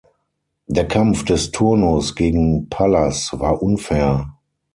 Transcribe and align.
Der 0.65 0.87
Kampf 0.87 1.25
des 1.25 1.51
Turnus 1.51 2.15
gegen 2.15 2.67
Pallas 2.69 3.29
war 3.39 3.61
unfair. 3.61 4.33